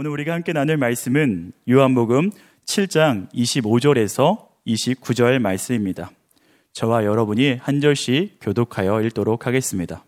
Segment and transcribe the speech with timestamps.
[0.00, 2.30] 오늘 우리가 함께 나눌 말씀은 요한복음
[2.66, 6.12] 7장 25절에서 29절 말씀입니다.
[6.72, 10.04] 저와 여러분이 한 절씩 교독하여 읽도록 하겠습니다.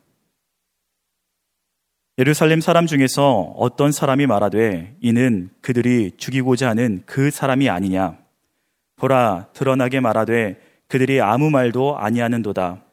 [2.19, 8.17] 예루살렘 사람 중에서 어떤 사람이 말하되 이는 그들이 죽이고자 하는 그 사람이 아니냐.
[8.95, 12.85] 보라, 드러나게 말하되 그들이 아무 말도 아니하는도다.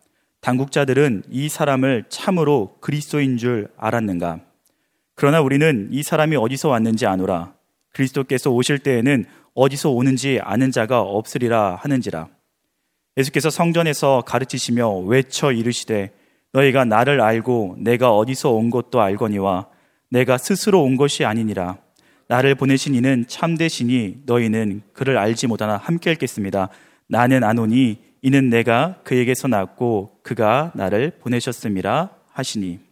[0.41, 4.46] 당국자들은 이 사람을 참으로 그리스도인 줄 알았는가?
[5.17, 7.55] 그러나 우리는 이 사람이 어디서 왔는지 아노라.
[7.93, 9.25] 그리스도께서 오실 때에는
[9.55, 12.27] 어디서 오는지 아는 자가 없으리라 하는지라.
[13.17, 16.11] 예수께서 성전에서 가르치시며 외쳐 이르시되
[16.53, 19.65] 너희가 나를 알고 내가 어디서 온 것도 알거니와
[20.11, 21.77] 내가 스스로 온 것이 아니니라.
[22.27, 26.69] 나를 보내신 이는 참되시니 너희는 그를 알지 못하나 함께 읽겠습니다.
[27.07, 32.86] 나는 아노니 이는 내가 그에게서 낳고 그가 나를 보내셨음이라 하시니.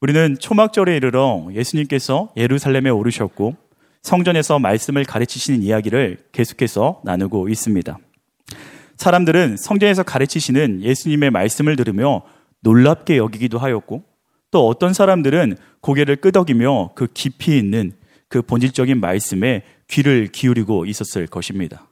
[0.00, 3.56] 우리는 초막절에 이르러 예수님께서 예루살렘에 오르셨고
[4.02, 7.98] 성전에서 말씀을 가르치시는 이야기를 계속해서 나누고 있습니다.
[8.96, 12.22] 사람들은 성전에서 가르치시는 예수님의 말씀을 들으며
[12.60, 14.04] 놀랍게 여기기도 하였고
[14.52, 17.92] 또 어떤 사람들은 고개를 끄덕이며 그 깊이 있는
[18.28, 21.88] 그 본질적인 말씀에 귀를 기울이고 있었을 것입니다.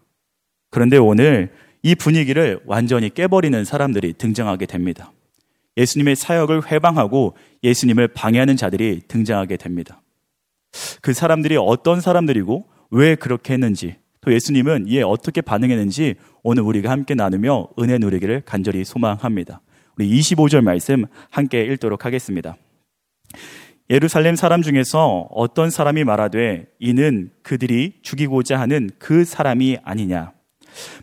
[0.71, 1.51] 그런데 오늘
[1.83, 5.13] 이 분위기를 완전히 깨버리는 사람들이 등장하게 됩니다.
[5.77, 10.03] 예수님의 사역을 회방하고 예수님을 방해하는 자들이 등장하게 됩니다.
[11.01, 17.15] 그 사람들이 어떤 사람들이고 왜 그렇게 했는지 또 예수님은 이에 어떻게 반응했는지 오늘 우리가 함께
[17.15, 19.61] 나누며 은혜 누리기를 간절히 소망합니다.
[19.97, 22.57] 우리 25절 말씀 함께 읽도록 하겠습니다.
[23.89, 30.33] 예루살렘 사람 중에서 어떤 사람이 말하되 이는 그들이 죽이고자 하는 그 사람이 아니냐.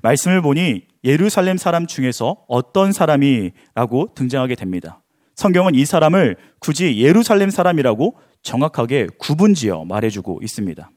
[0.02, 5.02] 말씀을 보니 예루살렘 사람 중에서 어떤 사람이라고 등장하게 됩니다.
[5.36, 10.92] 성경은 이 사람을 굳이 예루살렘 사람이라고 정확하게 구분지어 말해주고 있습니다.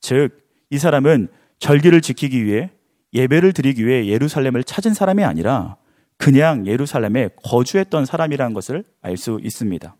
[0.00, 0.30] 즉,
[0.70, 2.70] 이 사람은 절기를 지키기 위해
[3.14, 5.76] 예배를 드리기 위해 예루살렘을 찾은 사람이 아니라
[6.18, 9.96] 그냥 예루살렘에 거주했던 사람이라는 것을 알 수 있습니다.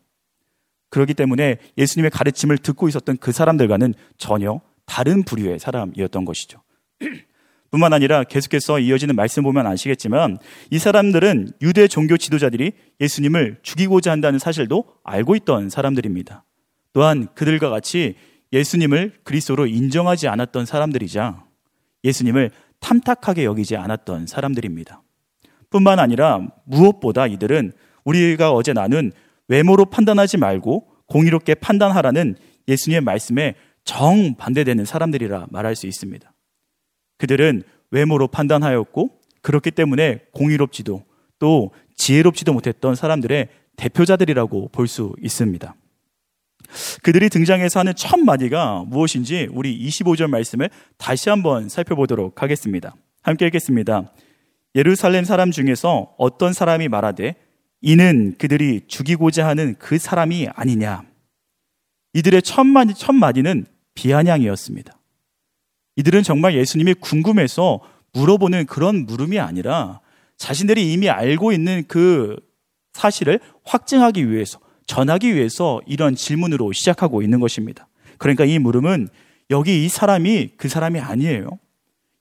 [0.89, 6.61] 그렇기 때문에 예수님의 가르침을 듣고 있었던 그 사람들과는 전혀 다른 부류의 사람이었던 것이죠.
[7.71, 10.37] 뿐만 아니라 계속해서 이어지는 말씀 보면 아시겠지만
[10.71, 16.45] 이 사람들은 유대 종교 지도자들이 예수님을 죽이고자 한다는 사실도 알고 있던 사람들입니다.
[16.93, 18.15] 또한 그들과 같이
[18.53, 21.43] 예수님을 그리스도로 인정하지 않았던 사람들이자
[22.03, 25.01] 예수님을 탐탁하게 여기지 않았던 사람들입니다.
[25.69, 27.73] 뿐만 아니라 무엇보다 이들은
[28.05, 29.11] 우리가 어제 나눈
[29.47, 32.35] 외모로 판단하지 말고 공의롭게 판단하라는
[32.67, 36.31] 예수님의 말씀에 정반대되는 사람들이라 말할 수 있습니다.
[37.17, 39.09] 그들은 외모로 판단하였고
[39.41, 41.03] 그렇기 때문에 공의롭지도
[41.39, 45.75] 또 지혜롭지도 못했던 사람들의 대표자들이라고 볼 수 있습니다.
[47.01, 52.93] 그들이 등장해서 하는 첫 마디가 무엇인지 우리 25절 말씀을 다시 한번 살펴보도록 하겠습니다.
[53.21, 54.11] 함께 읽겠습니다.
[54.75, 57.35] 예루살렘 사람 중에서 어떤 사람이 말하되
[57.81, 61.03] 이는 그들이 죽이고자 하는 그 사람이 아니냐.
[62.13, 64.96] 이들의 첫 마디, 첫 마디는 비아냥이었습니다.
[65.97, 67.81] 이들은 정말 예수님이 궁금해서
[68.13, 69.99] 물어보는 그런 물음이 아니라
[70.37, 72.35] 자신들이 이미 알고 있는 그
[72.93, 77.87] 사실을 확증하기 위해서, 전하기 위해서 이런 질문으로 시작하고 있는 것입니다.
[78.17, 79.09] 그러니까 이 물음은
[79.49, 81.49] 여기 이 사람이 그 사람이 아니에요.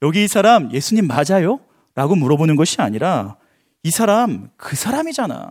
[0.03, 1.61] 여기 이 사람 예수님 맞아요?
[1.95, 3.37] 라고 물어보는 것이 아니라
[3.83, 5.51] 이 사람 그 사람이잖아.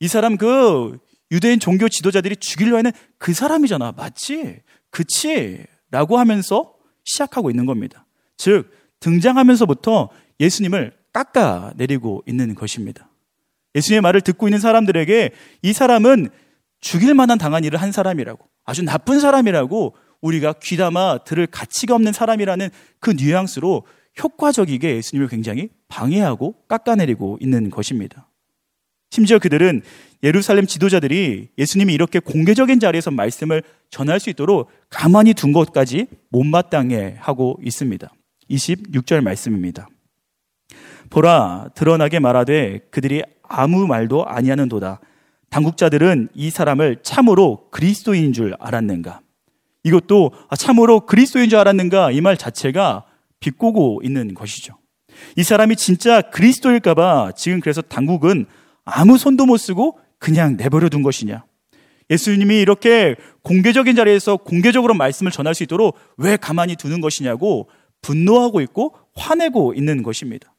[0.00, 0.98] 이 사람 그
[1.30, 3.92] 유대인 종교 지도자들이 죽이려 하는 그 사람이잖아.
[3.92, 4.60] 맞지?
[4.90, 5.64] 그치?
[5.90, 6.72] 라고 하면서
[7.08, 8.06] 시작하고 있는 겁니다.
[8.36, 8.70] 즉,
[9.00, 13.08] 등장하면서부터 예수님을 깎아내리고 있는 것입니다.
[13.74, 15.30] 예수님의 말을 듣고 있는 사람들에게
[15.62, 16.28] 이 사람은
[16.80, 22.70] 죽일 만한 당한 일을 한 사람이라고, 아주 나쁜 사람이라고 우리가 귀담아 들을 가치가 없는 사람이라는
[23.00, 23.84] 그 뉘앙스로
[24.22, 28.27] 효과적이게 예수님을 굉장히 방해하고 깎아내리고 있는 것입니다.
[29.10, 29.82] 심지어 그들은
[30.22, 37.58] 예루살렘 지도자들이 예수님이 이렇게 공개적인 자리에서 말씀을 전할 수 있도록 가만히 둔 것까지 못마땅해 하고
[37.62, 38.12] 있습니다.
[38.50, 39.88] 26절 말씀입니다.
[41.10, 45.00] 보라 드러나게 말하되 그들이 아무 말도 아니하는도다.
[45.50, 49.20] 당국자들은 이 사람을 참으로 그리스도인 줄 알았는가?
[49.84, 52.10] 이것도 아, 참으로 그리스도인 줄 알았는가?
[52.10, 53.04] 이 말 자체가
[53.40, 54.74] 비꼬고 있는 것이죠.
[55.36, 58.46] 이 사람이 진짜 그리스도일까봐 지금 그래서 당국은
[58.90, 61.44] 아무 손도 못 쓰고 그냥 내버려 둔 것이냐?
[62.10, 67.68] 예수님이 이렇게 공개적인 자리에서 공개적으로 말씀을 전할 수 있도록 왜 가만히 두는 것이냐고
[68.00, 70.54] 분노하고 있고 화내고 있는 것입니다.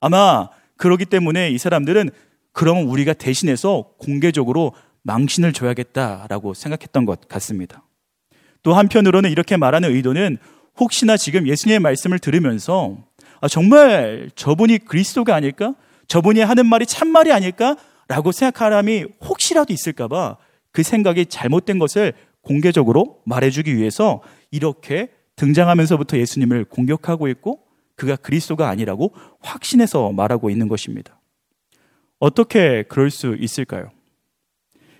[0.00, 2.10] 아마 그러기 때문에 이 사람들은
[2.52, 4.72] 그러면 우리가 대신해서 공개적으로
[5.02, 7.86] 망신을 줘야겠다라고 생각했던 것 같습니다.
[8.62, 10.38] 또 한편으로는 이렇게 말하는 의도는
[10.78, 12.96] 혹시나 지금 예수님의 말씀을 들으면서
[13.40, 15.74] 아, 정말 저분이 그리스도가 아닐까?
[16.08, 17.76] 저분이 하는 말이 참말이 아닐까?
[18.08, 20.36] 라고 생각하는 사람이 혹시라도 있을까봐
[20.72, 22.12] 그 생각이 잘못된 것을
[22.42, 27.60] 공개적으로 말해주기 위해서 이렇게 등장하면서부터 예수님을 공격하고 있고
[27.96, 31.20] 그가 그리스도가 아니라고 확신해서 말하고 있는 것입니다.
[32.18, 33.90] 어떻게 그럴 수 있을까요?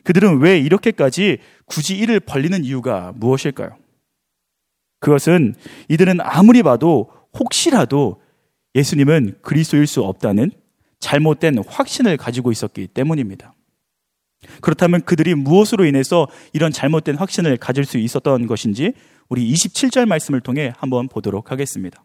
[0.05, 3.77] 그들은 왜 이렇게까지 굳이 이를 벌리는 이유가 무엇일까요?
[5.01, 5.55] 그것은
[5.89, 8.23] 이들은 아무리 봐도 혹시라도
[8.75, 10.51] 예수님은 그리스도일 수 없다는
[11.05, 13.53] 잘못된 확신을 가지고 있었기 때문입니다.
[14.63, 18.95] 그렇다면 그들이 무엇으로 인해서 이런 잘못된 확신을 가질 수 있었던 것인지
[19.29, 22.03] 우리 27절 말씀을 통해 한번 보도록 하겠습니다.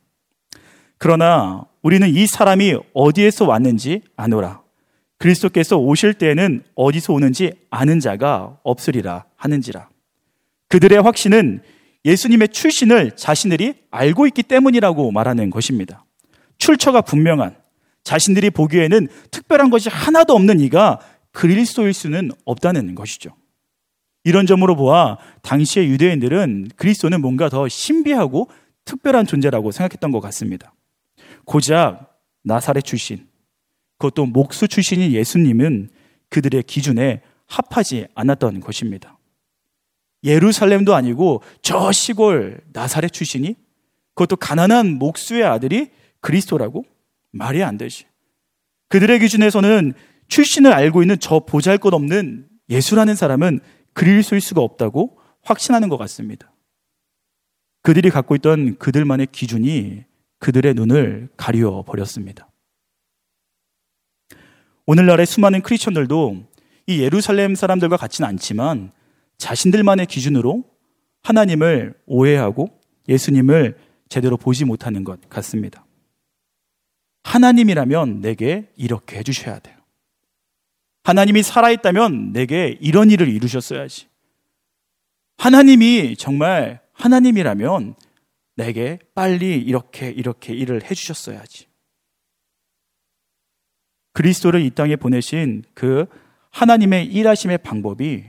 [0.97, 4.61] 그러나 우리는 이 사람이 어디에서 왔는지 아노라.
[5.17, 9.89] 그리스도께서 오실 때에는 어디서 오는지 아는 자가 없으리라 하는지라.
[10.67, 11.61] 그들의 확신은
[12.03, 16.05] 예수님의 출신을 자신들이 알고 있기 때문이라고 말하는 것입니다.
[16.57, 17.55] 출처가 분명한
[18.03, 20.99] 자신들이 보기에는 특별한 것이 하나도 없는 이가
[21.31, 23.35] 그리스도일 수는 없다는 것이죠.
[24.23, 28.49] 이런 점으로 보아 당시의 유대인들은 그리스도는 뭔가 더 신비하고
[28.85, 30.73] 특별한 존재라고 생각했던 것 같습니다.
[31.45, 33.27] 고작 나사렛 출신,
[33.97, 35.89] 그것도 목수 출신인 예수님은
[36.29, 39.17] 그들의 기준에 합하지 않았던 것입니다.
[40.23, 43.55] 예루살렘도 아니고 저 시골 나사렛 출신이
[44.15, 45.91] 그것도 가난한 목수의 아들이
[46.21, 46.85] 그리스도라고
[47.31, 48.05] 말이 안 되지.
[48.89, 49.93] 그들의 기준에서는
[50.27, 53.59] 출신을 알고 있는 저 보잘 것 없는 예수라는 사람은
[53.93, 56.53] 그리스도일 수가 없다고 확신하는 것 같습니다.
[57.81, 60.03] 그들이 갖고 있던 그들만의 기준이
[60.39, 62.49] 그들의 눈을 가리워 버렸습니다.
[64.85, 66.47] 오늘날의 수많은 크리스천들도
[66.87, 68.91] 이 예루살렘 사람들과 같지는 않지만
[69.37, 70.63] 자신들만의 기준으로
[71.23, 72.69] 하나님을 오해하고
[73.07, 73.77] 예수님을
[74.09, 75.85] 제대로 보지 못하는 것 같습니다.
[77.23, 79.77] 하나님이라면 내게 이렇게 해주셔야 돼요.
[81.03, 84.07] 하나님이 살아있다면 내게 이런 일을 이루셨어야지.
[85.37, 87.95] 하나님이 정말 하나님이라면
[88.55, 91.67] 내게 빨리 이렇게 이렇게 일을 해주셨어야지.
[94.13, 96.05] 그리스도를 이 땅에 보내신 그
[96.51, 98.25] 하나님의 일하심의 방법이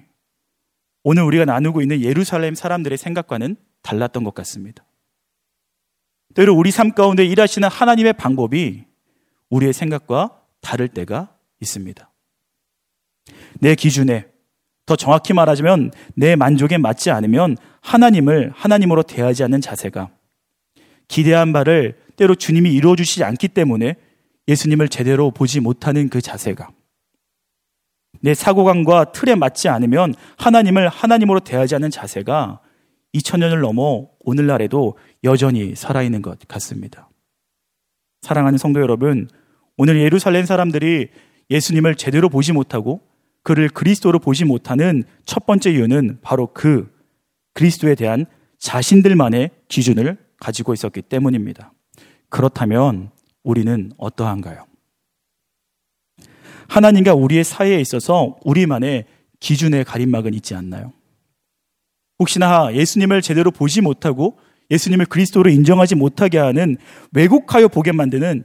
[1.02, 4.84] 오늘 우리가 나누고 있는 예루살렘 사람들의 생각과는 달랐던 것 같습니다.
[6.34, 8.84] 때로 우리 삶 가운데 일하시는 하나님의 방법이
[9.50, 12.10] 우리의 생각과 다를 때가 있습니다.
[13.60, 14.26] 내 기준에
[14.86, 20.10] 더 정확히 말하자면 내 만족에 맞지 않으면 하나님을 하나님으로 대하지 않는 자세가
[21.08, 23.96] 기대한 바를 때로 주님이 이루어 주시지 않기 때문에
[24.48, 26.70] 예수님을 제대로 보지 못하는 그 자세가
[28.20, 32.60] 내 사고관과 틀에 맞지 않으면 하나님을 하나님으로 대하지 않는 자세가
[33.14, 37.08] 2000년을 넘어 오늘날에도 여전히 살아있는 것 같습니다.
[38.22, 39.28] 사랑하는 성도 여러분,
[39.76, 41.08] 오늘 예루살렘 사람들이
[41.50, 43.00] 예수님을 제대로 보지 못하고
[43.42, 46.92] 그를 그리스도로 보지 못하는 첫 번째 이유는 바로 그
[47.54, 48.26] 그리스도에 대한
[48.58, 51.72] 자신들만의 기준을 가지고 있었기 때문입니다.
[52.28, 53.10] 그렇다면
[53.42, 54.66] 우리는 어떠한가요?
[56.68, 59.06] 하나님과 우리의 사이에 있어서 우리만의
[59.40, 60.92] 기준의 가림막은 있지 않나요?
[62.20, 64.38] 혹시나 예수님을 제대로 보지 못하고
[64.70, 66.76] 예수님을 그리스도로 인정하지 못하게 하는
[67.12, 68.44] 왜곡하여 보게 만드는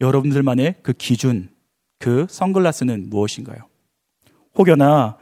[0.00, 1.50] 여러분들만의 그 기준,
[1.98, 3.58] 그 선글라스는 무엇인가요?
[4.56, 5.18] 혹여나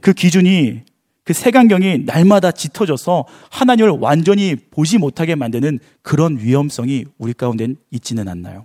[0.00, 0.82] 그 기준이
[1.22, 8.64] 그 색안경이 날마다 짙어져서 하나님을 완전히 보지 못하게 만드는 그런 위험성이 우리 가운데 있지는 않나요?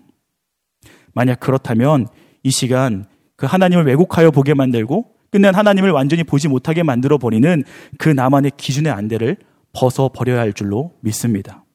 [1.13, 2.07] 만약 그렇다면
[2.41, 3.05] 이 시간
[3.35, 7.63] 그 하나님을 왜곡하여 보게 만들고 끝낸 하나님을 완전히 보지 못하게 만들어 버리는
[7.97, 9.37] 그 나만의 기준의 안대를
[9.73, 11.65] 벗어 버려야 할 줄로 믿습니다.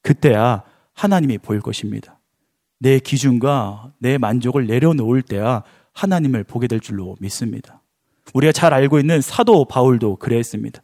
[0.00, 0.62] 그때야
[0.94, 2.18] 하나님이 보일 것입니다.
[2.78, 5.62] 내 기준과 내 만족을 내려놓을 때야
[5.92, 7.82] 하나님을 보게 될 줄로 믿습니다.
[8.32, 10.82] 우리가 잘 알고 있는 사도 바울도 그랬습니다.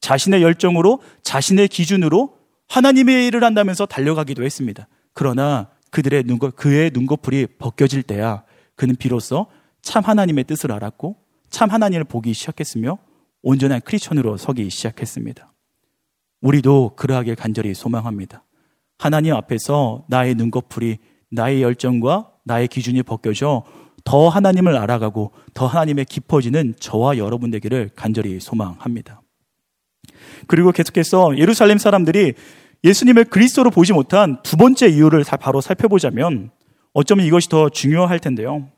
[0.00, 2.36] 자신의 열정으로 자신의 기준으로
[2.68, 4.88] 하나님의 일을 한다면서 달려가기도 했습니다.
[5.14, 8.44] 그러나 그들의 눈거, 그의 눈꺼풀이 벗겨질 때야
[8.76, 9.46] 그는 비로소
[9.80, 12.98] 참 하나님의 뜻을 알았고 참 하나님을 보기 시작했으며
[13.42, 15.52] 온전한 크리스천으로 서기 시작했습니다.
[16.40, 18.44] 우리도 그러하길 간절히 소망합니다.
[18.98, 20.98] 하나님 앞에서 나의 눈꺼풀이
[21.30, 23.64] 나의 열정과 나의 기준이 벗겨져
[24.04, 29.22] 더 하나님을 알아가고 더 하나님의 깊어지는 저와 여러분 되기를 간절히 소망합니다.
[30.46, 32.34] 그리고 계속해서 예루살렘 사람들이
[32.82, 36.50] 예수님을 그리스도로 보지 못한 두 번째 이유를 바로 살펴보자면
[36.92, 38.68] 어쩌면 이것이 더 중요할 텐데요.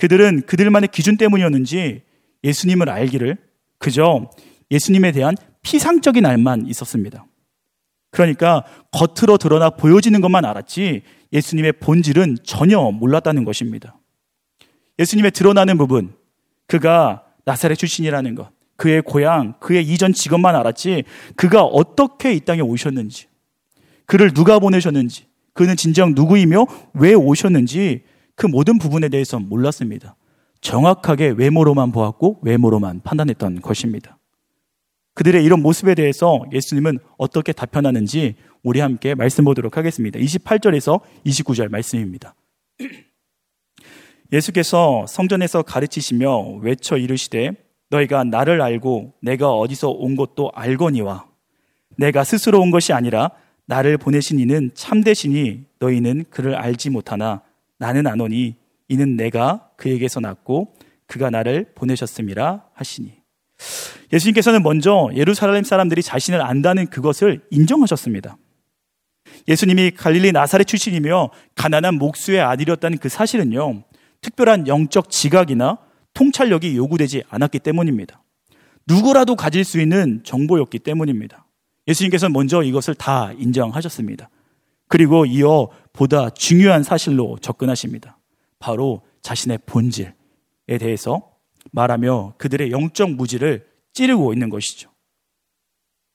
[0.00, 2.02] 그들은 그들만의 기준 때문이었는지
[2.42, 3.36] 예수님을 알기를
[3.76, 4.30] 그저
[4.70, 7.26] 예수님에 대한 피상적인 알만 있었습니다.
[8.10, 11.02] 그러니까 겉으로 드러나 보여지는 것만 알았지
[11.34, 13.98] 예수님의 본질은 전혀 몰랐다는 것입니다.
[14.98, 16.14] 예수님의 드러나는 부분,
[16.66, 21.04] 그가 나사렛 출신이라는 것, 그의 고향, 그의 이전 직업만 알았지,
[21.36, 23.26] 그가 어떻게 이 땅에 오셨는지,
[24.06, 26.64] 그를 누가 보내셨는지, 그는 진정 누구이며
[26.94, 28.02] 왜 오셨는지
[28.40, 30.16] 그 모든 부분에 대해서 몰랐습니다.
[30.62, 34.16] 정확하게 외모로만 보았고 외모로만 판단했던 것입니다.
[35.12, 40.18] 그들의 이런 모습에 대해서 예수님은 어떻게 답변하는지 우리 함께 말씀 보도록 하겠습니다.
[40.18, 42.34] 28절에서 29절 말씀입니다.
[44.32, 47.50] 예수께서 성전에서 가르치시며 외쳐 이르시되
[47.90, 51.26] 너희가 나를 알고 내가 어디서 온 것도 알거니와
[51.98, 53.32] 내가 스스로 온 것이 아니라
[53.66, 57.42] 나를 보내신 이는 참되시니 너희는 그를 알지 못하나
[57.80, 58.56] 나는 아노니
[58.88, 60.74] 이는 내가 그에게서 났고
[61.06, 63.20] 그가 나를 보내셨음이라 하시니
[64.12, 68.36] 예수님께서는 먼저 예루살렘 사람들이 자신을 안다는 그것을 인정하셨습니다.
[69.48, 73.84] 예수님이 갈릴리 나사렛 출신이며 가난한 목수의 아들이었다는 그 사실은요,
[74.20, 75.78] 특별한 영적 지각이나
[76.14, 78.22] 통찰력이 요구되지 않았기 때문입니다.
[78.86, 81.46] 누구라도 가질 수 있는 정보였기 때문입니다.
[81.88, 84.28] 예수님께서는 먼저 이것을 다 인정하셨습니다.
[84.90, 88.18] 그리고 이어 보다 중요한 사실로 접근하십니다.
[88.58, 90.12] 바로 자신의 본질에
[90.80, 91.30] 대해서
[91.70, 94.90] 말하며 그들의 영적 무지를 찌르고 있는 것이죠.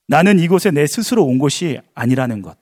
[0.08, 2.58] 나는 이곳에 내 스스로 온 것이 아니라는 것.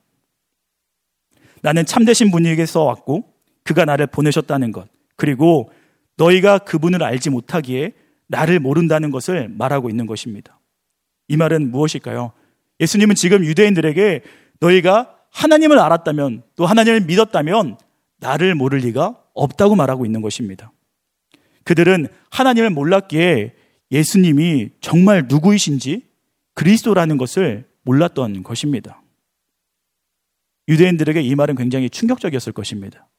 [1.64, 4.88] 나는 참되신 분에게서 왔고 그가 나를 보내셨다는 것.
[5.16, 5.72] 그리고
[6.18, 7.94] 너희가 그분을 알지 못하기에
[8.28, 10.60] 나를 모른다는 것을 말하고 있는 것입니다.
[11.28, 12.34] 이 말은 무엇일까요?
[12.80, 14.22] 예수님은 지금 유대인들에게
[14.60, 17.78] 너희가 하나님을 알았다면 또 하나님을 믿었다면
[18.20, 20.72] 나를 모를 리가 없다고 말하고 있는 것입니다.
[21.64, 23.54] 그들은 하나님을 몰랐기에
[23.92, 26.08] 예수님이 정말 누구이신지
[26.54, 29.02] 그리스도라는 것을 몰랐던 것입니다.
[30.68, 33.10] 유대인들에게 이 말은 굉장히 충격적이었을 것입니다.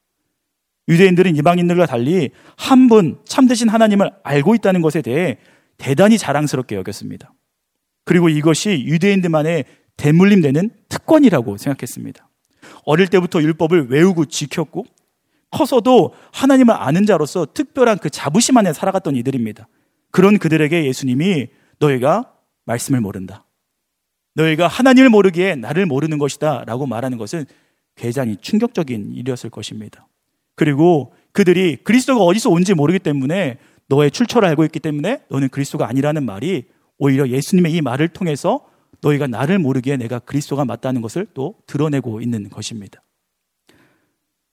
[0.87, 5.37] 유대인들은 이방인들과 달리 한 분 참되신 하나님을 알고 있다는 것에 대해
[5.77, 7.33] 대단히 자랑스럽게 여겼습니다.
[8.03, 9.65] 그리고 이것이 유대인들만의
[9.97, 12.27] 대물림되는 특권이라고 생각했습니다.
[12.83, 14.85] 어릴 때부터 율법을 외우고 지켰고
[15.51, 19.67] 커서도 하나님을 아는 자로서 특별한 그 자부심 안에 살아갔던 이들입니다.
[20.11, 21.47] 그런 그들에게 예수님이
[21.79, 22.33] 너희가
[22.65, 23.45] 말씀을 모른다.
[24.35, 26.65] 너희가 하나님을 모르기에 나를 모르는 것이다.
[26.65, 27.45] 라고 말하는 것은
[27.95, 30.07] 굉장히 충격적인 일이었을 것입니다.
[30.55, 36.25] 그리고 그들이 그리스도가 어디서 온지 모르기 때문에 너의 출처를 알고 있기 때문에 너는 그리스도가 아니라는
[36.25, 36.65] 말이
[36.97, 38.65] 오히려 예수님의 이 말을 통해서
[39.01, 43.01] 너희가 나를 모르기에 내가 그리스도가 맞다는 것을 또 드러내고 있는 것입니다.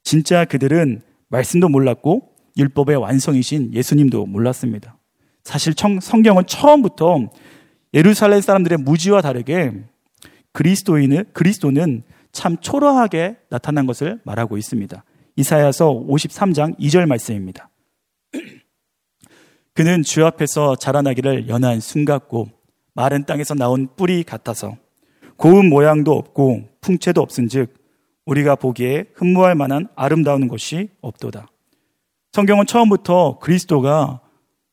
[0.02, 4.98] 진짜 그들은 말씀도 몰랐고 율법의 완성이신 예수님도 몰랐습니다.
[5.44, 7.30] 사실 성경은 처음부터
[7.94, 9.72] 예루살렘 사람들의 무지와 다르게
[10.52, 15.04] 그리스도인은 그리스도는 참 초라하게 나타난 것을 말하고 있습니다.
[15.36, 17.70] 이사야서 53장 2절 말씀입니다.
[19.74, 22.48] 그는 주 앞에서 자라나기를 연한 순 같고
[22.94, 24.76] 마른 땅에서 나온 뿌리 같아서
[25.36, 27.74] 고운 모양도 없고 풍채도 없은즉
[28.26, 31.48] 우리가 보기에 흠모할 만한 아름다운 것이 없도다.
[32.32, 34.20] 성경은 처음부터 그리스도가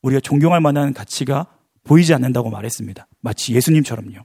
[0.02, 1.48] 우리가 존경할 만한 가치가
[1.84, 3.08] 보이지 않는다고 말했습니다.
[3.22, 4.20] 마치 예수님처럼요.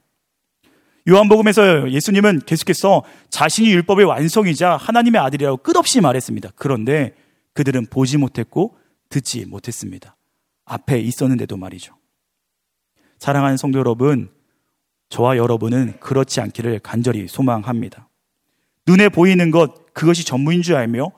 [1.09, 6.51] 요한복음에서 예수님은 계속해서 자신이 율법의 완성이자 하나님의 아들이라고 끝없이 말했습니다.
[6.57, 7.15] 그런데
[7.53, 8.77] 그들은 보지 못했고
[9.09, 10.17] 듣지 못했습니다.
[10.65, 11.95] 앞에 있었는데도 말이죠.
[13.25, 14.29] 사랑하는 성도 여러분,
[15.09, 18.11] 저와 여러분은 그렇지 않기를 간절히 소망합니다.
[18.87, 21.11] 눈에 보이는 것, 그것이 전부인 줄 알며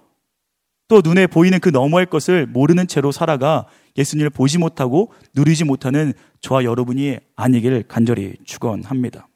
[0.87, 3.67] 또 눈에 보이는 그 너머의 것을 모르는 채로 살아가
[3.99, 9.27] 예수님을 보지 못하고 누리지 못하는 저와 여러분이 아니기를 간절히 축원합니다.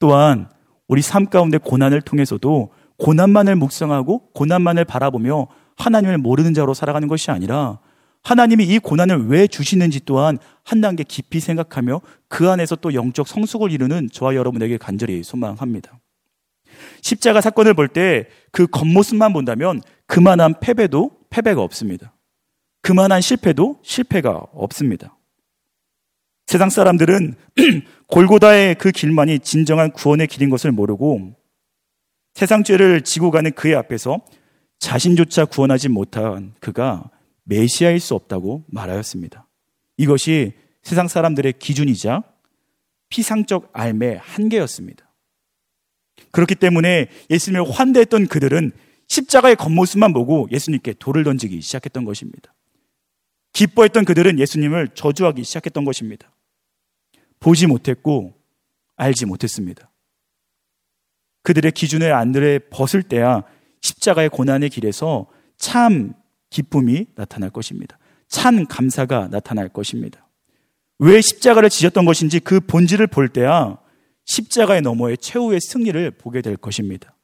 [0.00, 0.50] 또한
[0.86, 5.46] 우리 삶 가운데 고난을 통해서도 고난만을 묵상하고 고난만을 바라보며
[5.78, 7.78] 하나님을 모르는 자로 살아가는 것이 아니라
[8.22, 13.72] 하나님이 이 고난을 왜 주시는지 또한 한 단계 깊이 생각하며 그 안에서 또 영적 성숙을
[13.72, 15.98] 이루는 저와 여러분에게 간절히 소망합니다.
[17.00, 22.14] 십자가 사건을 볼 때 그 겉모습만 본다면 그만한 패배도 패배가 없습니다.
[22.82, 25.16] 그만한 실패도 실패가 없습니다.
[26.46, 27.34] 세상 사람들은
[28.08, 31.34] 골고다의 그 길만이 진정한 구원의 길인 것을 모르고
[32.34, 34.20] 세상 죄를 지고 가는 그의 앞에서
[34.78, 37.10] 자신조차 구원하지 못한 그가
[37.44, 39.48] 메시아일 수 없다고 말하였습니다.
[39.96, 42.22] 이것이 세상 사람들의 기준이자
[43.08, 45.08] 피상적 알의 한계였습니다.
[46.30, 48.72] 그렇기 때문에 예수님을 환대했던 그들은
[49.08, 52.54] 십자가의 겉모습만 보고 예수님께 돌을 던지기 시작했던 것입니다.
[53.52, 56.34] 기뻐했던 그들은 예수님을 저주하기 시작했던 것입니다.
[57.38, 58.34] 보지 못했고
[58.96, 59.90] 알지 못했습니다.
[61.42, 63.42] 그들의 기준의 안들에 벗을 때야
[63.82, 65.26] 십자가의 고난의 길에서
[65.58, 66.14] 참
[66.52, 67.98] 기쁨이 나타날 것입니다.
[68.28, 70.28] 참 감사가 나타날 것입니다.
[70.98, 73.78] 왜 십자가를 지셨던 것인지 그 본질을 볼 때야
[74.26, 77.16] 십자가의 너머의 최후의 승리를 보게 될 것입니다.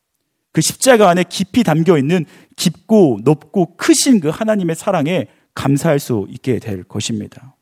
[0.53, 2.25] 그 십자가 안에 깊이 담겨 있는
[2.57, 7.55] 깊고 높고 크신 그 하나님의 사랑에 감사할 수 있게 될 것입니다.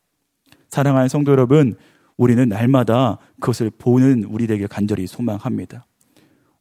[0.69, 1.75] 사랑하는 성도 여러분,
[2.15, 5.85] 우리는 날마다 그것을 보는 우리에게 간절히 소망합니다.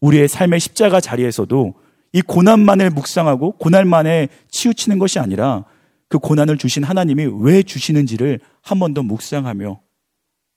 [0.01, 1.75] 우리의 삶의 십자가 자리에서도
[2.17, 5.67] 이 고난만을 묵상하고 고난만에 치우치는 것이 아니라
[6.09, 9.81] 그 고난을 주신 하나님이 왜 주시는지를 한 번 더 묵상하며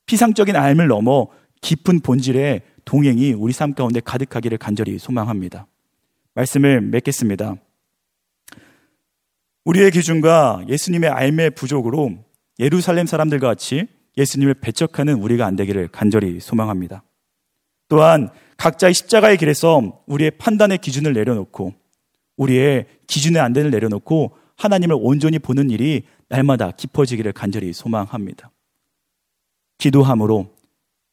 [0.06, 1.28] 피상적인 알을 넘어
[1.60, 5.68] 깊은 본질의 동행이 우리 삶 가운데 가득하기를 간절히 소망합니다.
[6.34, 7.56] 말씀을 맺겠습니다.
[9.66, 12.20] 우리의 기준과 예수님의 알매 부족으로
[12.60, 13.86] 예루살렘 사람들과 같이
[14.18, 17.04] 예수님을 배척하는 우리가 안 되기를 간절히 소망합니다.
[17.89, 21.74] 또한 각자의 십자가의 길에서 우리의 판단의 기준을 내려놓고
[22.38, 28.51] 우리의 기준의 안대를 내려놓고 하나님을 온전히 보는 일이 날마다 깊어지기를 간절히 소망합니다.
[29.77, 30.53] 기도함으로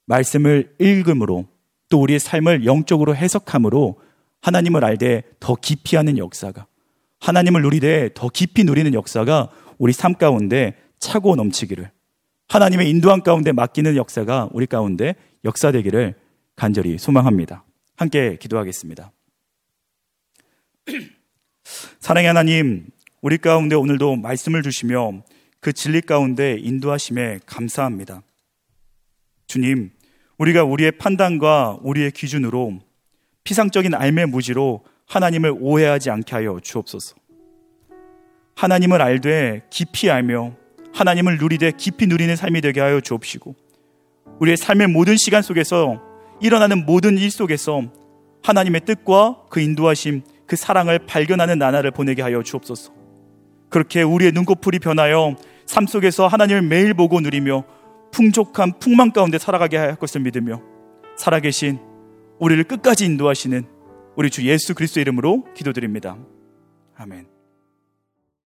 [0.07, 1.47] 말씀을 읽음으로
[1.89, 4.01] 또 우리의 삶을 영적으로 해석함으로
[4.43, 6.67] 하나님을 알되 더 깊이 하는 역사가
[7.21, 11.91] 하나님을 누리되 더 깊이 누리는 역사가 우리 삶 가운데 차고 넘치기를
[12.49, 15.15] 하나님의 인도함 가운데 맡기는 역사가 우리 가운데
[15.45, 16.15] 역사되기를
[16.57, 17.65] 간절히 소망합니다.
[17.97, 19.13] 함께 기도하겠습니다.
[22.01, 22.87] 사랑의 하나님,
[23.21, 25.23] 우리 가운데 오늘도 말씀을 주시며
[25.61, 28.23] 그 진리 가운데 인도하심에 감사합니다.
[29.47, 29.91] 주님,
[30.39, 32.81] 우리가 우리의 판단과 우리의 기준으로
[33.45, 37.17] 피상적인 알매 무지로 하나님을 오해하지 않게 하여 주옵소서.
[38.57, 40.57] 하나님을 알되 깊이 알며
[40.95, 43.55] 하나님을 누리되 깊이 누리는 삶이 되게 하여 주옵시고
[44.41, 47.83] 우리의 삶의 모든 시간 속에서 일어나는 모든 일 속에서
[48.43, 52.93] 하나님의 뜻과 그 인도하심, 그 사랑을 발견하는 나날을 보내게 하여 주옵소서.
[53.69, 57.65] 그렇게 우리의 눈꺼풀이 변하여 삶 속에서 하나님을 매일 보고 누리며
[58.13, 60.63] 풍족한 풍망 가운데 살아가게 할 것을 믿으며
[61.17, 61.79] 살아계신
[62.39, 63.65] 우리를 끝까지 인도하시는
[64.17, 66.17] 우리 주 예수 그리스도 이름으로 기도드립니다.
[66.97, 67.36] 아멘.